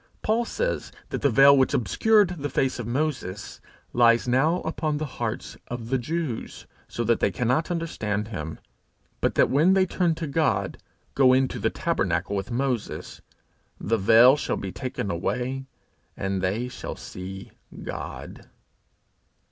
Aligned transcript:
Paul 0.23 0.45
says 0.45 0.91
that 1.09 1.21
the 1.21 1.29
veil 1.29 1.55
which 1.55 1.75
obscured 1.75 2.29
the 2.39 2.49
face 2.49 2.79
of 2.79 2.87
Moses 2.87 3.61
lies 3.93 4.27
now 4.27 4.61
upon 4.61 4.97
the 4.97 5.05
hearts 5.05 5.57
of 5.67 5.89
the 5.89 5.99
Jews, 5.99 6.65
so 6.87 7.03
that 7.03 7.19
they 7.19 7.29
cannot 7.29 7.69
understand 7.69 8.29
him, 8.29 8.57
but 9.19 9.35
that 9.35 9.51
when 9.51 9.75
they 9.75 9.85
turn 9.85 10.15
to 10.15 10.25
the 10.25 10.41
Lord, 10.41 10.79
go 11.13 11.33
into 11.33 11.59
the 11.59 11.69
tabernacle 11.69 12.35
with 12.35 12.49
Moses, 12.49 13.21
the 13.79 13.99
veil 13.99 14.35
shall 14.37 14.57
be 14.57 14.71
taken 14.71 15.11
away, 15.11 15.67
and 16.17 16.41
they 16.41 16.67
shall 16.67 16.95
see 16.95 17.51
God. 17.83 18.49